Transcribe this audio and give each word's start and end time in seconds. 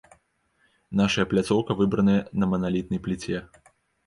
Нашая 1.01 1.25
пляцоўка 1.33 1.75
выбраная 1.83 2.17
на 2.41 2.45
маналітнай 2.55 3.03
пліце. 3.07 3.37